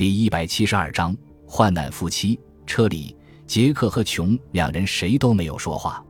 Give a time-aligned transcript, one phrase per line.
[0.00, 1.14] 第一百七十二章
[1.46, 2.40] 患难夫妻。
[2.64, 3.14] 车里，
[3.46, 6.02] 杰克和琼两人谁都没有说话。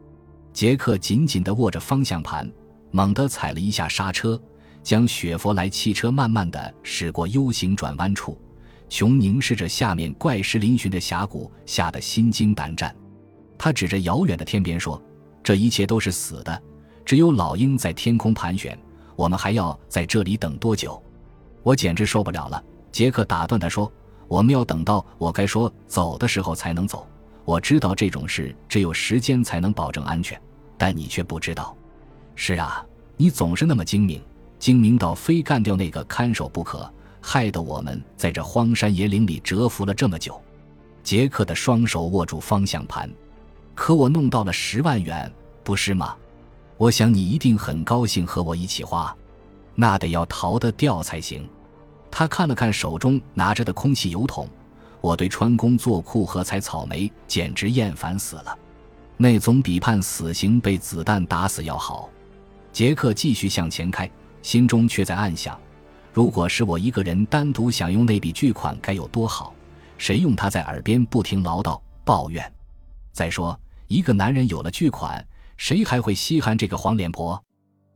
[0.52, 2.48] 杰克紧紧地握着方向盘，
[2.92, 4.40] 猛地踩了一下刹车，
[4.80, 8.40] 将雪佛莱汽车慢慢地驶过 U 型转弯处。
[8.88, 12.94] 琼凝视着下面怪石嶙峋的峡谷，吓得心惊胆战。
[13.58, 15.02] 他指着遥远的天边说
[15.42, 16.62] ：“这一切都是死的，
[17.04, 18.78] 只有老鹰在天空盘旋。
[19.16, 21.02] 我们还要在这里等多久？
[21.64, 23.90] 我简直受不了了。”杰克打断他说
[24.26, 27.06] ：“我们要等到我该说走的时候才能走。
[27.44, 30.40] 我知道这种事只有时间才能保证安全，
[30.76, 31.76] 但你却不知道。
[32.34, 32.84] 是啊，
[33.16, 34.20] 你总是那么精明，
[34.58, 36.88] 精明到非干掉那个看守不可，
[37.20, 40.40] 害得我们在这荒山野岭里蛰伏了这么久。”
[41.02, 43.10] 杰克的双手握住方向盘。
[43.74, 45.32] 可我弄到了十万元，
[45.64, 46.14] 不是吗？
[46.76, 49.16] 我想你一定很高兴和我一起花，
[49.74, 51.48] 那得要逃得掉才行。
[52.10, 54.48] 他看了看手中拿着的空气油桶，
[55.00, 58.58] 我对穿工作裤和采草莓简直厌烦死了，
[59.16, 62.10] 那总比判死刑被子弹打死要好。
[62.72, 64.10] 杰克继续向前开，
[64.42, 65.58] 心中却在暗想：
[66.12, 69.54] 如果是我一个人单独享用那笔巨款，该有多好！
[69.98, 72.52] 谁用它在耳边不停唠叨抱怨？
[73.12, 73.58] 再说。
[73.86, 77.42] 一个男人有了巨款，谁还会稀罕这个黄脸婆？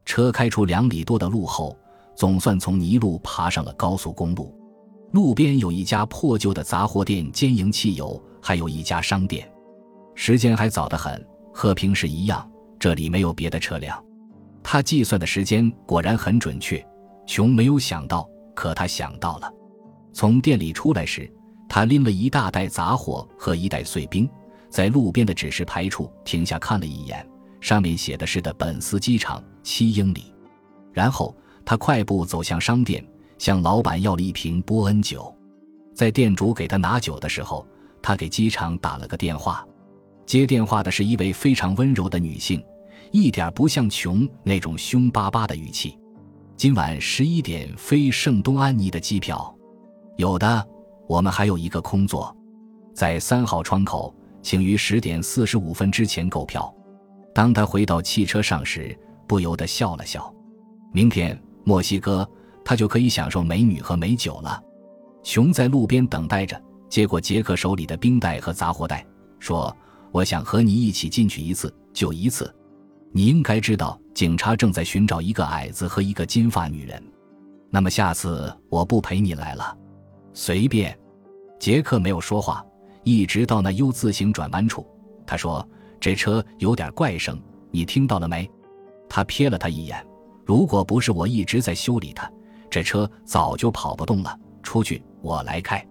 [0.04, 1.78] 车开出两里多的路后，
[2.14, 4.54] 总算从泥路爬上了高速公路。
[5.12, 9.48] 路边有一家破旧的杂货店兼营汽油，还有一家商店。
[10.14, 12.48] 时间还早得很，和平时一样，
[12.78, 14.02] 这里没有别的车辆。
[14.62, 16.84] 他计算的时间果然很准确。
[17.26, 19.52] 熊没有想到，可他想到了。
[20.12, 21.30] 从店里出来时，
[21.68, 24.28] 他拎了一大袋杂货和一袋碎冰。
[24.68, 27.24] 在路边的指示牌处停下看了一眼，
[27.60, 30.34] 上面写的是的本斯机场七英里。
[30.92, 31.34] 然后
[31.64, 33.04] 他快步走向商店，
[33.38, 35.34] 向老板要了一瓶波恩酒。
[35.94, 37.66] 在店主给他拿酒的时候，
[38.02, 39.66] 他给机场打了个电话。
[40.26, 42.64] 接电话的是一位非常温柔的女性，
[43.12, 45.98] 一点不像琼那种凶巴巴的语气。
[46.56, 49.54] 今晚十一点飞圣东安妮的机票，
[50.16, 50.68] 有的。
[51.06, 52.34] 我们还有一个空座，
[52.94, 54.14] 在三号窗口。
[54.42, 56.70] 请于十点四十五分之前购票。
[57.34, 58.94] 当他回到汽车上时，
[59.26, 60.30] 不由得笑了笑。
[60.92, 62.28] 明天墨西哥，
[62.64, 64.62] 他就可以享受美女和美酒了。
[65.22, 69.06] 熊在路边等待着，接过杰克手里的冰袋和杂货袋，
[69.38, 69.74] 说
[70.12, 72.54] ：“我想和你一起进去一次，就一次。
[73.10, 77.02] 你应该知道，警察正在寻找一个矮子和一个金发女人。
[77.70, 79.76] 那么下次我不陪你来了，
[80.32, 80.96] 随便。”
[81.58, 82.64] 杰克没有说话。
[83.04, 84.86] 一直到那 U 字形转弯处，
[85.26, 85.66] 他说
[86.00, 88.50] ：“这车有点怪声，你听到了没？”
[89.08, 90.04] 他瞥了他一眼。
[90.44, 92.30] 如果不是我一直在修理它，
[92.70, 94.38] 这车早就跑不动了。
[94.62, 95.84] 出去，我来开。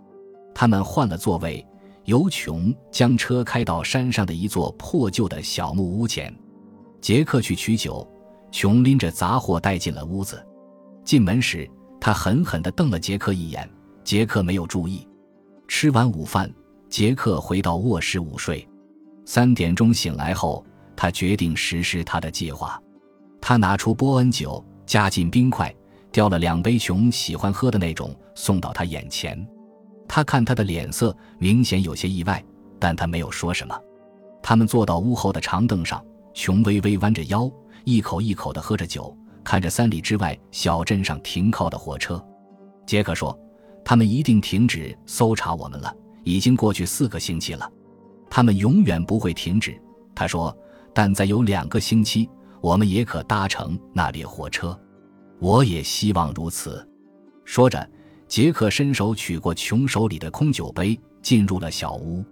[0.54, 1.66] 他们换了座位，
[2.06, 6.34] 由琼将车开到山上的一座破旧的小木屋前。
[7.02, 8.08] 杰克去取酒，
[8.52, 10.44] 琼拎着杂货带进了屋子。
[11.04, 13.70] 进门时，他狠狠地瞪了杰克一眼。
[14.04, 15.08] 杰克没有注意。
[15.68, 16.52] 吃完午饭。
[16.90, 18.68] 杰克回到卧室午睡，
[19.26, 20.64] 三点钟醒来后，
[20.96, 22.80] 他决定实施他的计划。
[23.46, 25.70] 他拿出波恩酒，加进冰块，
[26.14, 29.46] 调了两杯琼喜欢喝的那种，送到他眼前。
[30.08, 32.42] 他看他的脸色明显有些意外，
[32.80, 33.78] 但他没有说什么。
[34.42, 36.02] 他们坐到屋后的长凳上，
[36.34, 37.52] 琼微微弯着腰，
[37.84, 42.26] 一口一口地喝着酒，看着三里之外小镇上停靠的火车。
[42.86, 43.38] 杰克说
[43.84, 45.94] ：“他们一定停止搜查我们了。”
[46.24, 47.70] 已经过去四个星期了，
[48.30, 49.78] 他们永远不会停止。
[50.16, 50.58] 他说
[50.96, 52.30] ：“但再有两个星期，
[52.64, 54.80] 我们也可搭乘那列火车。
[55.38, 56.88] 我也希望如此。”
[57.44, 57.86] 说着，
[58.26, 62.24] 杰克伸手取过琼手里的空酒杯，进入了小屋。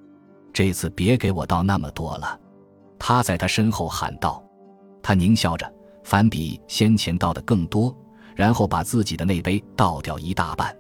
[0.54, 2.40] 这次别给我倒那么多了，
[2.98, 4.42] 他在他身后喊道。
[5.04, 5.70] 他狞笑着，
[6.06, 7.94] 反比先前倒的更多，
[8.34, 10.74] 然后把自己的那杯倒掉一大半。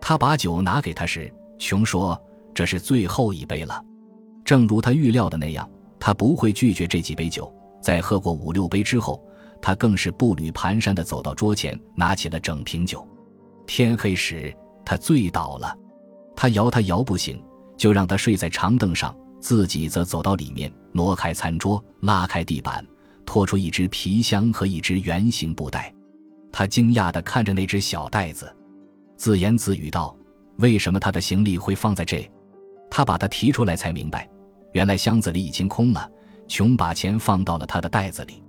[0.00, 2.16] 他把酒拿给他时，琼说。
[2.54, 3.84] 这是最后一杯了，
[4.44, 7.52] 正如他预料的那样，他不会拒绝这几杯酒。
[7.84, 9.22] 在喝过五六杯之后，
[9.60, 13.06] 他更是步履蹒跚地走到桌前，拿起了整瓶酒。
[13.66, 14.50] 天黑时，
[14.86, 15.76] 他醉倒了。
[16.34, 17.38] 他摇他摇不醒，
[17.76, 22.82] 就让他睡在长凳上，自己则走到里面，挪开餐桌，拉开地板，
[23.26, 25.94] 拖出一只皮箱和一只圆形布袋。
[26.50, 28.50] 他惊讶地看着那只小袋子，
[29.18, 30.16] 自言自语道
[30.56, 32.26] ：“为什么他的行李会放在这？”
[32.90, 34.26] 他把它提出来，才明白，
[34.72, 36.10] 原来箱子里已经空了。
[36.46, 38.42] 琼把钱放到了他的袋子里，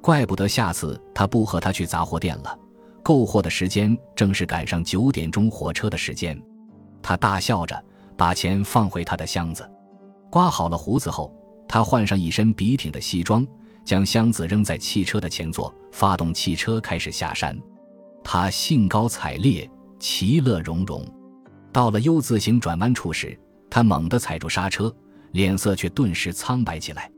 [0.00, 2.58] 怪不得下次他不和他去杂货店了。
[3.02, 6.40] 购货的时间正是赶上九点钟火车的时间。
[7.02, 7.84] 他大笑着
[8.16, 9.70] 把钱放回他的箱子。
[10.30, 11.32] 刮好了胡子后，
[11.68, 13.46] 他换上一身笔挺的西装，
[13.84, 17.56] 将箱子扔在汽车的前座，发动汽车开始下山。
[18.24, 21.06] 他兴高采烈，其乐融融。
[21.70, 23.38] 到了 U 字形转弯处时，
[23.68, 24.90] 他猛地踩住刹车，
[25.32, 27.10] 脸色却顿时苍白起来。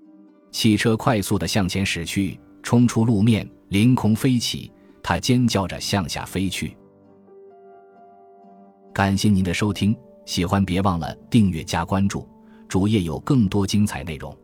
[0.56, 4.72] 汽车快速地向前驶去，冲出路面，凌空飞起。
[5.02, 6.74] 他尖叫着向下飞去。
[8.90, 9.94] 感谢您的收听，
[10.24, 12.26] 喜欢别忘了订阅加关注，
[12.68, 14.34] 主页有更多精彩内容。